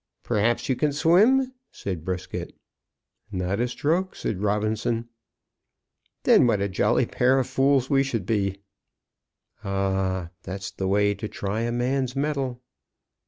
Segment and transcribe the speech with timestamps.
[0.23, 2.55] "Perhaps you can swim?" said Brisket.
[3.31, 5.09] "Not a stroke!" said Robinson.
[6.23, 8.57] "Then what a jolly pair of fools we should be!"
[9.63, 10.31] "Ah h h h!
[10.41, 12.63] That's the way to try a man's metal!"